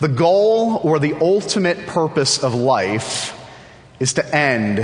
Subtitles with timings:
[0.00, 3.38] The goal or the ultimate purpose of life
[4.00, 4.78] is to end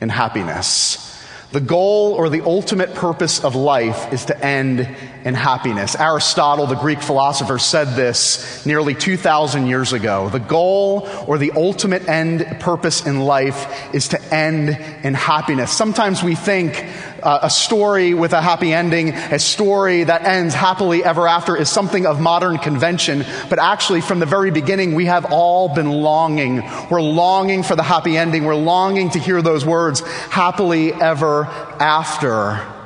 [0.00, 1.06] in happiness.
[1.52, 4.88] The goal or the ultimate purpose of life is to end
[5.24, 5.94] in happiness.
[5.96, 10.28] Aristotle, the Greek philosopher, said this nearly 2,000 years ago.
[10.28, 14.70] The goal or the ultimate end purpose in life is to end
[15.04, 15.70] in happiness.
[15.70, 16.86] Sometimes we think
[17.22, 21.68] uh, a story with a happy ending, a story that ends happily ever after is
[21.68, 23.24] something of modern convention.
[23.48, 26.62] But actually, from the very beginning, we have all been longing.
[26.90, 28.44] We're longing for the happy ending.
[28.44, 32.79] We're longing to hear those words, happily ever after.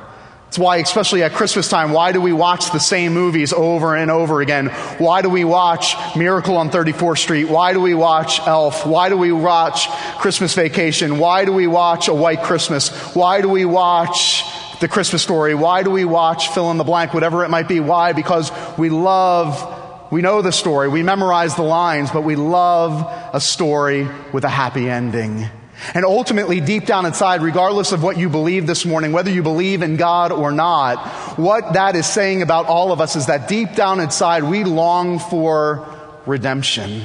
[0.55, 4.09] It's why, especially at Christmas time, why do we watch the same movies over and
[4.09, 4.67] over again?
[4.99, 7.49] Why do we watch Miracle on 34th Street?
[7.49, 8.85] Why do we watch Elf?
[8.85, 11.17] Why do we watch Christmas Vacation?
[11.17, 12.87] Why do we watch A White Christmas?
[13.13, 14.45] Why do we watch
[14.79, 15.55] The Christmas Story?
[15.55, 17.81] Why do we watch fill in the blank, whatever it might be?
[17.81, 18.13] Why?
[18.13, 23.41] Because we love, we know the story, we memorize the lines, but we love a
[23.41, 25.49] story with a happy ending.
[25.93, 29.81] And ultimately, deep down inside, regardless of what you believe this morning, whether you believe
[29.81, 30.97] in God or not,
[31.37, 35.19] what that is saying about all of us is that deep down inside, we long
[35.19, 35.87] for
[36.25, 37.01] redemption.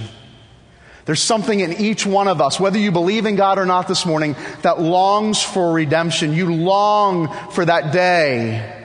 [1.04, 4.06] There's something in each one of us, whether you believe in God or not this
[4.06, 6.32] morning, that longs for redemption.
[6.32, 8.76] You long for that day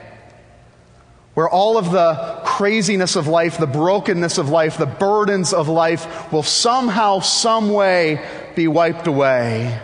[1.36, 6.32] where all of the craziness of life, the brokenness of life, the burdens of life
[6.32, 8.26] will somehow, some way
[8.56, 9.80] be wiped away.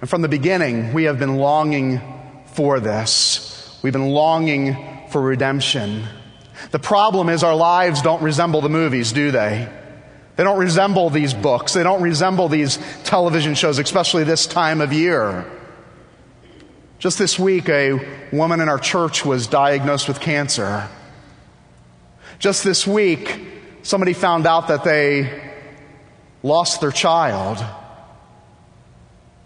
[0.00, 2.00] And from the beginning, we have been longing
[2.46, 3.78] for this.
[3.82, 6.04] We've been longing for redemption.
[6.70, 9.68] The problem is our lives don't resemble the movies, do they?
[10.36, 11.74] They don't resemble these books.
[11.74, 15.44] They don't resemble these television shows, especially this time of year.
[16.98, 20.88] Just this week, a woman in our church was diagnosed with cancer.
[22.38, 23.40] Just this week,
[23.82, 25.53] somebody found out that they
[26.44, 27.64] lost their child.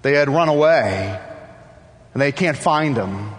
[0.02, 1.18] They had run away,
[2.12, 3.33] and they can't find them.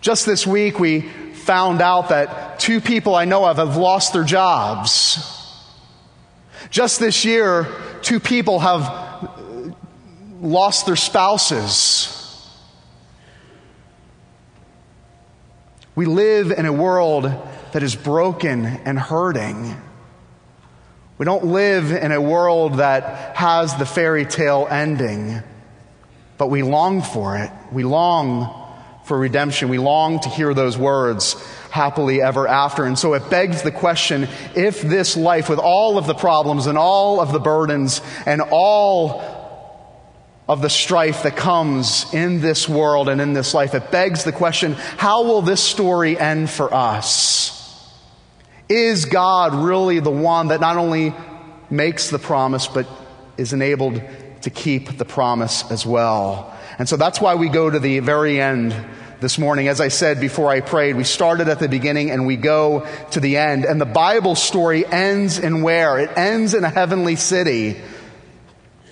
[0.00, 4.24] Just this week, we found out that two people I know of have lost their
[4.24, 5.18] jobs.
[6.70, 7.68] Just this year,
[8.00, 9.28] two people have
[10.40, 12.18] lost their spouses.
[15.94, 17.30] We live in a world
[17.72, 19.76] that is broken and hurting.
[21.22, 25.40] We don't live in a world that has the fairy tale ending,
[26.36, 27.48] but we long for it.
[27.70, 28.52] We long
[29.04, 29.68] for redemption.
[29.68, 31.34] We long to hear those words,
[31.70, 32.84] happily ever after.
[32.84, 36.76] And so it begs the question if this life, with all of the problems and
[36.76, 39.22] all of the burdens and all
[40.48, 44.32] of the strife that comes in this world and in this life, it begs the
[44.32, 47.61] question how will this story end for us?
[48.68, 51.14] Is God really the one that not only
[51.70, 52.86] makes the promise, but
[53.36, 54.00] is enabled
[54.42, 56.56] to keep the promise as well?
[56.78, 58.74] And so that's why we go to the very end
[59.20, 59.68] this morning.
[59.68, 63.20] As I said before I prayed, we started at the beginning and we go to
[63.20, 63.64] the end.
[63.64, 65.98] And the Bible story ends in where?
[65.98, 67.80] It ends in a heavenly city.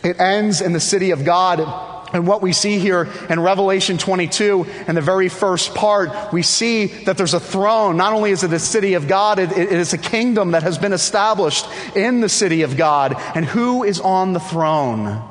[0.04, 1.99] It ends in the city of God.
[2.12, 6.86] And what we see here in Revelation 22, in the very first part, we see
[7.04, 7.96] that there's a throne.
[7.96, 10.78] Not only is it a city of God, it, it is a kingdom that has
[10.78, 13.14] been established in the city of God.
[13.34, 15.22] And who is on the throne?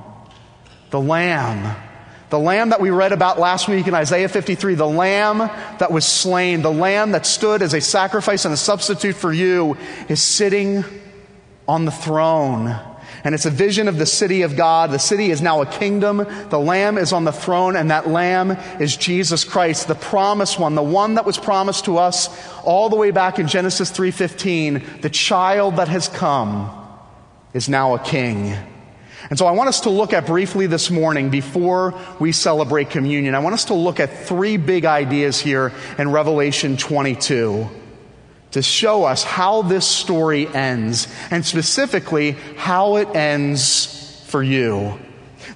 [0.92, 1.76] The Lamb.
[2.30, 6.06] The lamb that we read about last week in Isaiah 53, the lamb that was
[6.06, 9.78] slain, the lamb that stood as a sacrifice and a substitute for you,
[10.10, 10.84] is sitting
[11.68, 12.80] on the throne.
[13.24, 14.92] And it's a vision of the city of God.
[14.92, 16.26] The city is now a kingdom.
[16.50, 20.76] The lamb is on the throne and that lamb is Jesus Christ, the promised one,
[20.76, 22.30] the one that was promised to us
[22.64, 25.02] all the way back in Genesis 3:15.
[25.02, 26.70] The child that has come
[27.54, 28.56] is now a king.
[29.30, 33.36] And so I want us to look at briefly this morning before we celebrate communion.
[33.36, 37.70] I want us to look at three big ideas here in Revelation 22
[38.52, 45.00] to show us how this story ends, and specifically how it ends for you.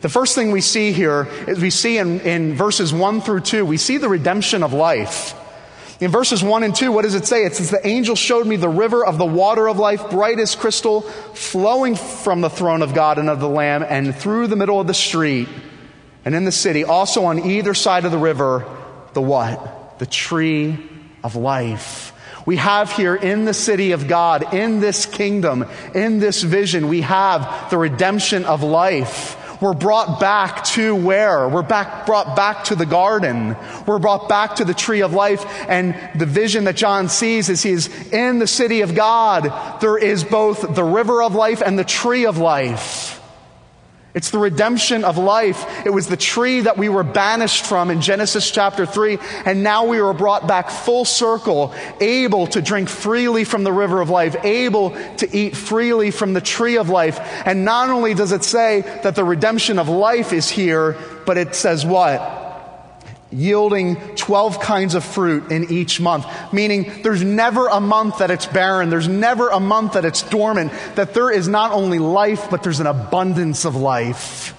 [0.02, 3.66] The first thing we see here is we see in, in verses 1 through 2,
[3.66, 5.40] we see the redemption of life.
[6.00, 7.46] In verses 1 and 2, what does it say?
[7.46, 10.56] It says, The angel showed me the river of the water of life, bright as
[10.56, 14.82] crystal, flowing from the throne of God and of the Lamb, and through the middle
[14.82, 15.48] of the street
[16.26, 18.66] and in the city, also on either side of the river,
[19.14, 20.00] the what?
[20.00, 20.78] The tree
[21.24, 22.13] of life.
[22.46, 27.02] We have here in the city of God, in this kingdom, in this vision, we
[27.02, 29.40] have the redemption of life.
[29.62, 31.48] We're brought back to where?
[31.48, 33.56] We're back, brought back to the garden.
[33.86, 35.46] We're brought back to the tree of life.
[35.70, 39.80] And the vision that John sees is he's in the city of God.
[39.80, 43.23] There is both the river of life and the tree of life.
[44.14, 45.66] It's the redemption of life.
[45.86, 49.86] It was the tree that we were banished from in Genesis chapter 3, and now
[49.86, 54.36] we were brought back full circle, able to drink freely from the river of life,
[54.44, 57.20] able to eat freely from the tree of life.
[57.46, 60.96] And not only does it say that the redemption of life is here,
[61.26, 62.43] but it says what?
[63.34, 68.46] Yielding 12 kinds of fruit in each month, meaning there's never a month that it's
[68.46, 72.64] barren, there's never a month that it's dormant, that there is not only life, but
[72.64, 74.56] there's an abundance of life.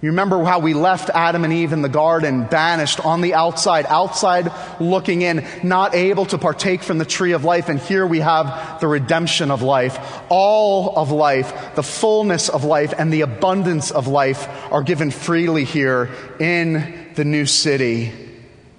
[0.00, 3.84] You remember how we left Adam and Eve in the garden, banished on the outside,
[3.86, 7.68] outside looking in, not able to partake from the tree of life.
[7.68, 9.98] And here we have the redemption of life.
[10.28, 15.64] All of life, the fullness of life, and the abundance of life are given freely
[15.64, 18.12] here in the new city.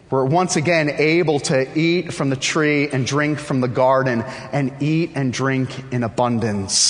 [0.09, 4.21] We're once again able to eat from the tree and drink from the garden
[4.53, 6.81] and eat and drink in abundance.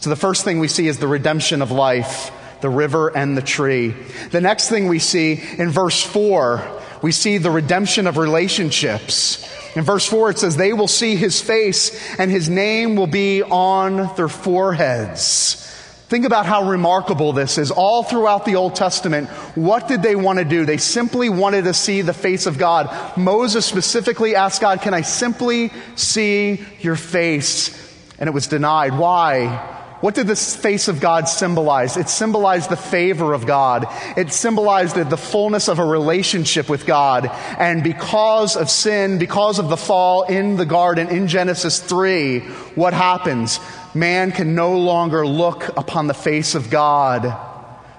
[0.00, 2.30] So the first thing we see is the redemption of life
[2.60, 3.94] the river and the tree.
[4.32, 9.48] The next thing we see in verse 4, we see the redemption of relationships.
[9.74, 13.42] In verse 4, it says, They will see his face, and his name will be
[13.42, 15.69] on their foreheads.
[16.10, 17.70] Think about how remarkable this is.
[17.70, 20.66] All throughout the Old Testament, what did they want to do?
[20.66, 23.16] They simply wanted to see the face of God.
[23.16, 27.70] Moses specifically asked God, Can I simply see your face?
[28.18, 28.98] And it was denied.
[28.98, 29.76] Why?
[30.00, 31.96] What did the face of God symbolize?
[31.96, 33.86] It symbolized the favor of God.
[34.16, 37.30] It symbolized the fullness of a relationship with God.
[37.58, 42.40] And because of sin, because of the fall in the garden in Genesis 3,
[42.74, 43.60] what happens?
[43.94, 47.28] Man can no longer look upon the face of God,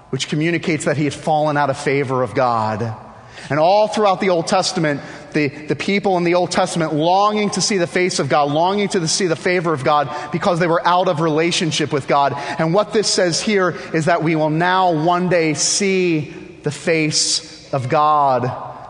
[0.09, 2.95] which communicates that he had fallen out of favor of God.
[3.49, 5.01] And all throughout the Old Testament,
[5.33, 8.89] the, the people in the Old Testament longing to see the face of God, longing
[8.89, 12.33] to see the favor of God because they were out of relationship with God.
[12.59, 16.29] And what this says here is that we will now one day see
[16.63, 18.43] the face of God,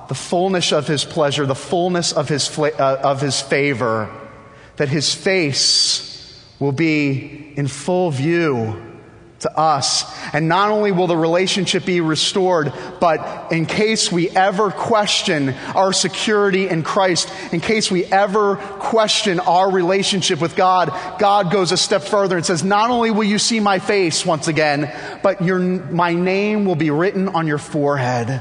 [0.07, 4.09] the fullness of His pleasure, the fullness of His, uh, of his favor,
[4.75, 6.10] that His face
[6.61, 8.81] will be in full view
[9.39, 10.05] to us.
[10.33, 15.91] And not only will the relationship be restored, but in case we ever question our
[15.91, 21.77] security in Christ, in case we ever question our relationship with God, God goes a
[21.77, 24.93] step further and says, not only will you see my face once again,
[25.23, 28.39] but your, my name will be written on your forehead.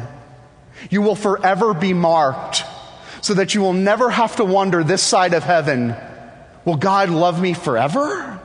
[0.90, 2.64] You will forever be marked
[3.22, 5.94] so that you will never have to wonder this side of heaven,
[6.70, 8.38] will God love me forever?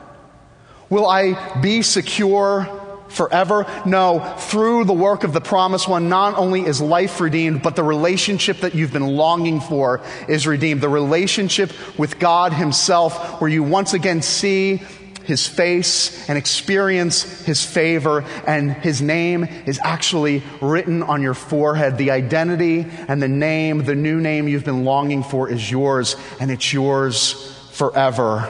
[0.89, 2.66] Will I be secure
[3.07, 3.68] forever?
[3.86, 7.83] No, through the work of the promised one, not only is life redeemed, but the
[7.83, 10.81] relationship that you've been longing for is redeemed.
[10.81, 14.77] The relationship with God Himself, where you once again see
[15.25, 22.00] His face and experience His favor, and His name is actually written on your forehead.
[22.00, 26.50] The identity and the name, the new name you've been longing for is yours, and
[26.50, 28.50] it's yours forever.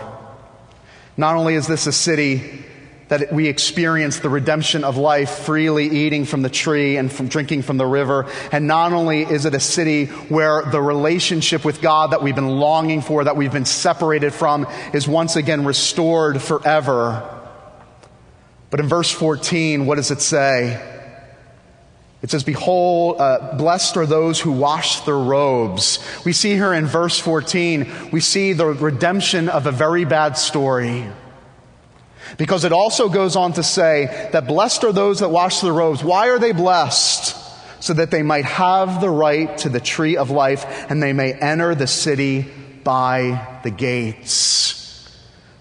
[1.18, 2.64] Not only is this a city
[3.08, 7.62] that we experience the redemption of life freely eating from the tree and from drinking
[7.62, 8.28] from the river.
[8.52, 12.60] And not only is it a city where the relationship with God that we've been
[12.60, 17.30] longing for, that we've been separated from, is once again restored forever.
[18.72, 20.95] But in verse 14, what does it say?
[22.26, 26.00] It says, Behold, uh, blessed are those who wash their robes.
[26.26, 31.08] We see here in verse 14, we see the redemption of a very bad story.
[32.40, 36.04] Because it also goes on to say that blessed are those that wash their robes.
[36.04, 37.38] Why are they blessed?
[37.80, 41.32] So that they might have the right to the tree of life and they may
[41.32, 42.50] enter the city
[42.84, 44.75] by the gates.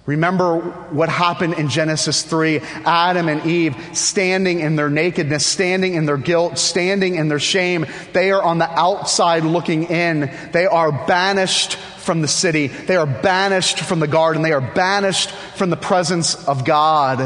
[0.06, 0.58] Remember
[0.90, 6.18] what happened in Genesis 3 Adam and Eve standing in their nakedness, standing in their
[6.18, 7.86] guilt, standing in their shame.
[8.12, 10.30] They are on the outside looking in.
[10.52, 12.66] They are banished from the city.
[12.66, 14.42] They are banished from the garden.
[14.42, 17.20] They are banished from the presence of God.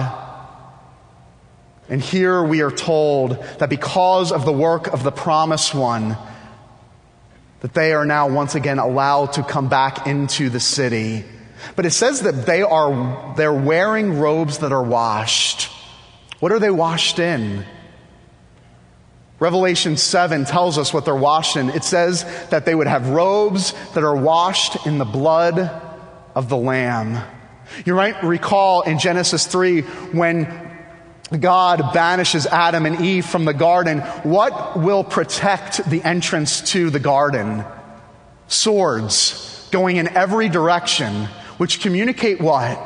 [1.89, 6.17] And here we are told that because of the work of the promised one,
[7.59, 11.25] that they are now once again allowed to come back into the city.
[11.77, 15.71] But it says that they are, they're wearing robes that are washed.
[16.41, 17.65] What are they washed in?
[19.41, 21.71] Revelation 7 tells us what they're washed in.
[21.71, 25.59] It says that they would have robes that are washed in the blood
[26.35, 27.23] of the Lamb.
[27.85, 30.69] You might recall in Genesis 3 when
[31.39, 37.01] God banishes Adam and Eve from the garden, what will protect the entrance to the
[37.01, 37.65] garden?
[38.49, 42.81] Swords going in every direction, which communicate what?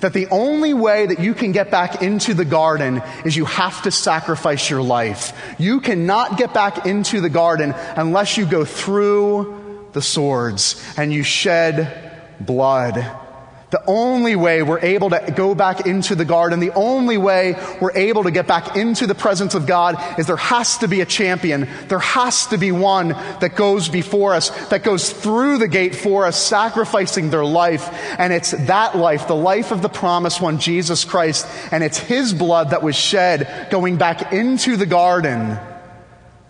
[0.00, 3.82] That the only way that you can get back into the garden is you have
[3.82, 5.32] to sacrifice your life.
[5.58, 11.22] You cannot get back into the garden unless you go through the swords and you
[11.22, 13.25] shed blood.
[13.70, 17.96] The only way we're able to go back into the garden, the only way we're
[17.96, 21.04] able to get back into the presence of God is there has to be a
[21.04, 21.66] champion.
[21.88, 26.26] There has to be one that goes before us, that goes through the gate for
[26.26, 27.90] us, sacrificing their life.
[28.20, 31.44] And it's that life, the life of the promised one, Jesus Christ.
[31.72, 35.58] And it's his blood that was shed going back into the garden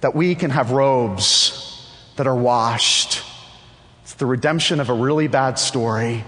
[0.03, 3.23] that we can have robes that are washed.
[4.03, 6.23] It's the redemption of a really bad story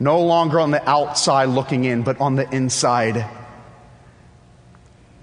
[0.00, 3.28] no longer on the outside looking in, but on the inside.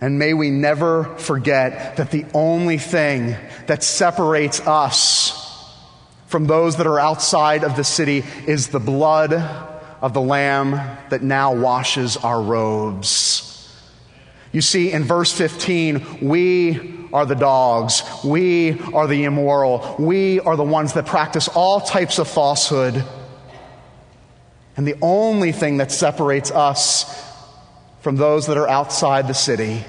[0.02, 3.36] And may we never forget that the only thing
[3.68, 5.42] that separates us
[6.28, 10.72] from those that are outside of the city is the blood of the Lamb
[11.10, 13.52] that now washes our robes.
[14.52, 18.04] You see, in verse 15, we are the dogs.
[18.24, 19.96] We are the immoral.
[19.98, 23.04] We are the ones that practice all types of falsehood.
[24.78, 27.06] And the only thing that separates us
[28.02, 29.86] from those that are outside the city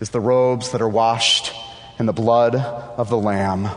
[0.00, 1.52] is the robes that are washed
[1.98, 3.68] in the blood of the Lamb.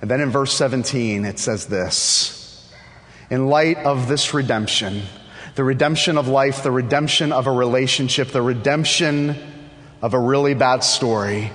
[0.00, 2.72] And then in verse 17, it says this
[3.30, 5.02] In light of this redemption,
[5.54, 9.36] the redemption of life, the redemption of a relationship, the redemption
[10.00, 11.52] of a really bad story,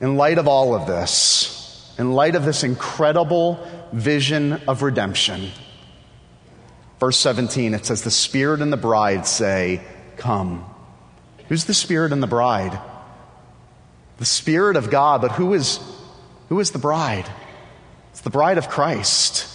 [0.00, 1.53] in light of all of this,
[1.98, 5.50] in light of this incredible vision of redemption.
[7.00, 9.82] Verse 17, it says, The Spirit and the bride say,
[10.16, 10.64] Come.
[11.48, 12.78] Who's the Spirit and the bride?
[14.18, 15.80] The Spirit of God, but who is,
[16.48, 17.28] who is the bride?
[18.10, 19.48] It's the bride of Christ.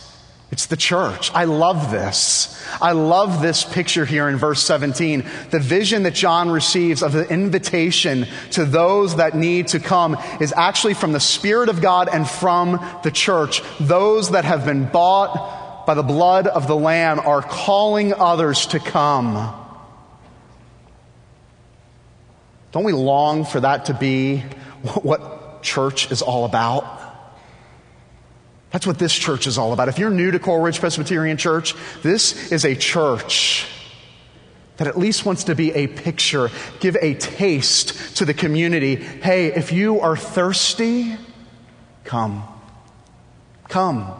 [0.51, 1.31] It's the church.
[1.33, 2.59] I love this.
[2.81, 5.23] I love this picture here in verse 17.
[5.51, 10.51] The vision that John receives of the invitation to those that need to come is
[10.57, 13.61] actually from the Spirit of God and from the church.
[13.79, 18.79] Those that have been bought by the blood of the Lamb are calling others to
[18.79, 19.55] come.
[22.71, 24.37] Don't we long for that to be
[25.03, 27.08] what church is all about?
[28.71, 29.89] That's what this church is all about.
[29.89, 31.73] If you're new to Coral Ridge Presbyterian Church,
[32.03, 33.67] this is a church
[34.77, 36.49] that at least wants to be a picture,
[36.79, 38.95] give a taste to the community.
[38.95, 41.17] Hey, if you are thirsty,
[42.05, 42.43] come.
[43.67, 44.13] Come.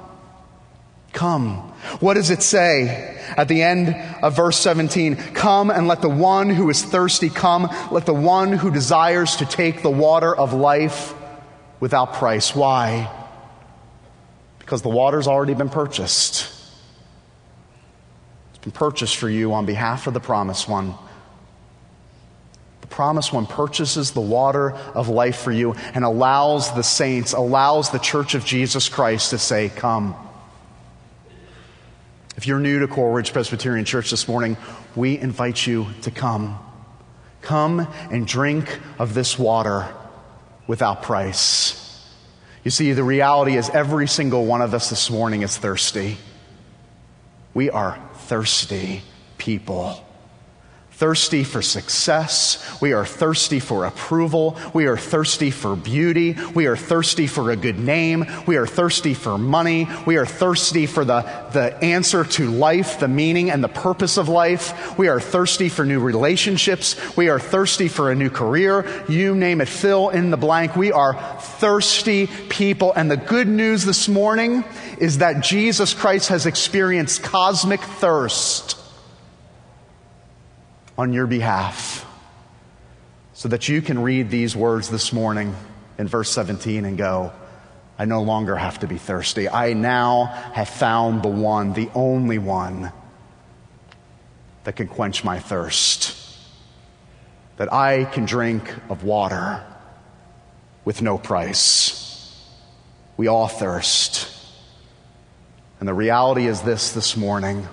[1.13, 1.57] Come.
[1.99, 5.15] What does it say at the end of verse 17?
[5.15, 7.69] Come and let the one who is thirsty come.
[7.89, 11.13] Let the one who desires to take the water of life
[11.79, 12.53] without price.
[12.55, 13.09] Why?
[14.69, 16.47] Because the water's already been purchased.
[18.51, 20.93] It's been purchased for you on behalf of the promised one.
[22.81, 27.89] The promised one purchases the water of life for you and allows the saints, allows
[27.89, 30.13] the church of Jesus Christ to say, Come.
[32.38, 34.55] If you're new to Coral Ridge Presbyterian Church this morning,
[34.95, 36.59] we invite you to come.
[37.41, 39.91] Come and drink of this water
[40.67, 41.78] without price.
[42.63, 46.17] You see, the reality is every single one of us this morning is thirsty.
[47.53, 49.01] We are thirsty
[49.37, 50.05] people
[50.99, 52.81] thirsty for success.
[52.81, 54.57] We are thirsty for approval.
[54.73, 56.35] We are thirsty for beauty.
[56.53, 58.25] We are thirsty for a good name.
[58.45, 59.87] We are thirsty for money.
[60.05, 61.21] We are thirsty for the,
[61.53, 64.97] the answer to life, the meaning and the purpose of life.
[64.97, 66.97] We are thirsty for new relationships.
[67.15, 69.05] We are thirsty for a new career.
[69.07, 70.75] You name it, fill in the blank.
[70.75, 72.91] We are thirsty people.
[72.91, 74.65] And the good news this morning
[74.97, 78.78] is that Jesus Christ has experienced cosmic thirst
[80.99, 82.05] on your behalf
[83.31, 85.55] so that you can read these words this morning
[85.97, 87.31] in verse 17 and go,
[87.97, 89.47] I no longer have to be thirsty.
[89.47, 92.91] I now have found the one, the only one
[94.65, 96.17] that can quench my thirst.
[97.55, 99.63] That I can drink of water
[100.83, 102.37] with no price.
[103.15, 104.29] We all thirst.
[105.79, 107.65] And the reality is this this morning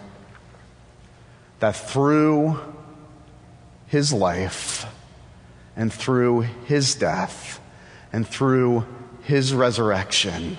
[1.59, 2.75] that through
[3.87, 4.87] his life
[5.76, 7.61] and through his death
[8.12, 8.87] and through
[9.23, 10.57] his resurrection,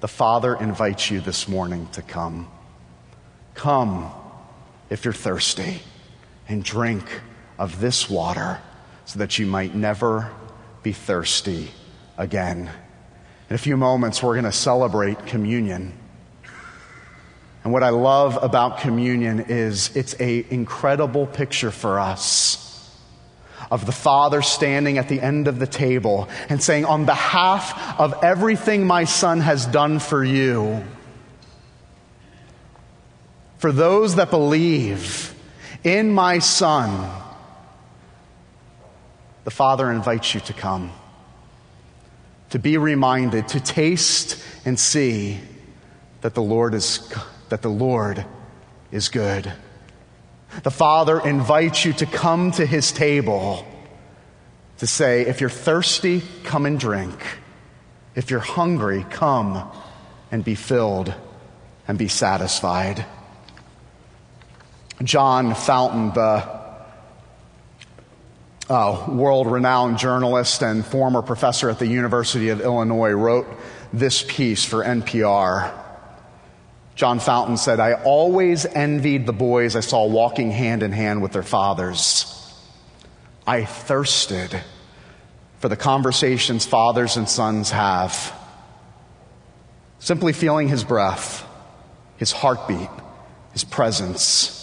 [0.00, 2.48] the Father invites you this morning to come.
[3.54, 4.10] Come
[4.90, 5.80] if you're thirsty
[6.48, 7.20] and drink
[7.58, 8.60] of this water
[9.04, 10.30] so that you might never
[10.82, 11.70] be thirsty
[12.18, 12.70] again.
[13.48, 15.92] In a few moments, we're going to celebrate communion.
[17.64, 22.58] And what I love about communion is it's an incredible picture for us
[23.70, 28.22] of the Father standing at the end of the table and saying, On behalf of
[28.22, 30.84] everything my Son has done for you,
[33.56, 35.34] for those that believe
[35.84, 37.10] in my Son,
[39.44, 40.92] the Father invites you to come,
[42.50, 45.40] to be reminded, to taste and see
[46.20, 47.12] that the Lord is,
[47.52, 48.24] that the Lord
[48.90, 49.52] is good.
[50.62, 53.66] The Father invites you to come to his table
[54.78, 57.12] to say, if you're thirsty, come and drink.
[58.14, 59.70] If you're hungry, come
[60.30, 61.12] and be filled
[61.86, 63.04] and be satisfied.
[65.04, 66.48] John Fountain, the
[68.70, 73.46] uh, world renowned journalist and former professor at the University of Illinois, wrote
[73.92, 75.81] this piece for NPR.
[76.94, 81.32] John Fountain said, I always envied the boys I saw walking hand in hand with
[81.32, 82.28] their fathers.
[83.46, 84.60] I thirsted
[85.58, 88.32] for the conversations fathers and sons have.
[90.00, 91.46] Simply feeling his breath,
[92.16, 92.90] his heartbeat,
[93.52, 94.58] his presence.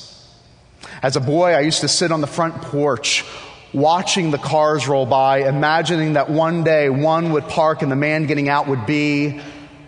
[1.01, 3.25] As a boy, I used to sit on the front porch
[3.73, 8.25] watching the cars roll by, imagining that one day one would park and the man
[8.25, 9.39] getting out would be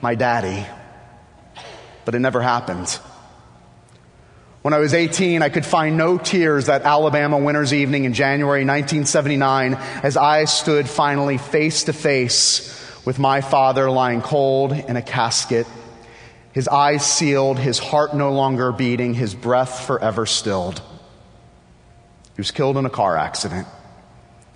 [0.01, 0.65] my daddy.
[2.05, 2.99] But it never happened.
[4.61, 8.61] When I was 18, I could find no tears that Alabama winter's evening in January
[8.61, 15.01] 1979 as I stood finally face to face with my father lying cold in a
[15.01, 15.65] casket,
[16.53, 20.79] his eyes sealed, his heart no longer beating, his breath forever stilled.
[22.35, 23.67] He was killed in a car accident.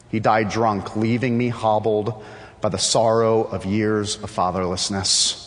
[0.10, 2.24] He died drunk, leaving me hobbled
[2.62, 5.45] by the sorrow of years of fatherlessness.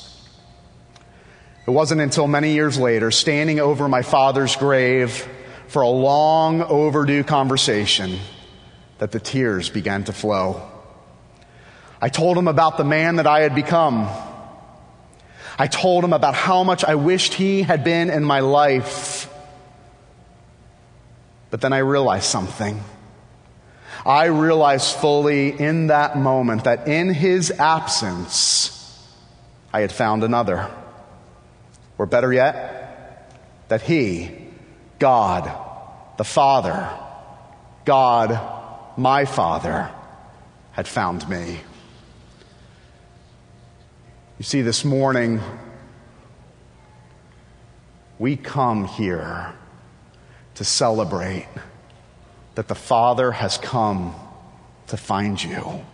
[1.68, 5.28] It wasn't until many years later, standing over my father's grave
[5.66, 8.20] for a long overdue conversation,
[8.96, 10.66] that the tears began to flow.
[12.00, 14.08] I told him about the man that I had become.
[15.58, 19.30] I told him about how much I wished he had been in my life.
[21.50, 22.82] But then I realized something.
[24.06, 29.04] I realized fully in that moment that in his absence,
[29.70, 30.70] I had found another.
[31.98, 33.34] Or better yet,
[33.68, 34.30] that he,
[34.98, 35.50] God,
[36.16, 36.88] the Father,
[37.84, 39.90] God, my Father,
[40.72, 41.58] had found me.
[44.38, 45.40] You see, this morning,
[48.18, 49.52] we come here
[50.54, 51.48] to celebrate
[52.54, 54.14] that the Father has come
[54.88, 55.84] to find you.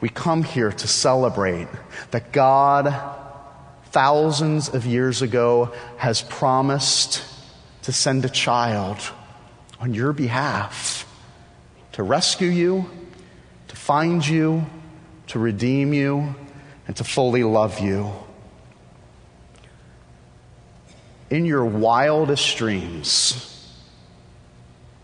[0.00, 1.68] We come here to celebrate
[2.10, 2.94] that God,
[3.90, 7.24] thousands of years ago, has promised
[7.82, 8.98] to send a child
[9.80, 11.06] on your behalf
[11.92, 12.90] to rescue you,
[13.68, 14.66] to find you,
[15.28, 16.34] to redeem you,
[16.86, 18.12] and to fully love you
[21.30, 23.46] in your wildest dreams,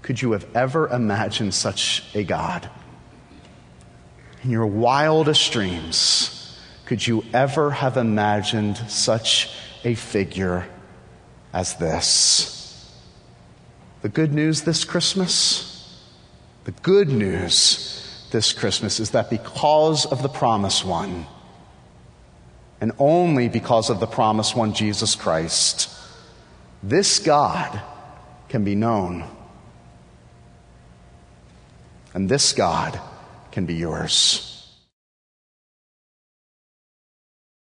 [0.03, 2.69] could you have ever imagined such a God?
[4.43, 6.33] In your wildest dreams,
[6.87, 9.51] could you ever have imagined such
[9.85, 10.67] a figure
[11.53, 12.89] as this?
[14.03, 16.01] The good news this Christmas,
[16.65, 21.27] the good news this Christmas is that because of the promised one,
[22.81, 25.91] and only because of the promised one, Jesus Christ,
[26.83, 27.81] this God
[28.49, 29.25] can be known.
[32.15, 33.01] And this God
[33.51, 34.56] can be yours.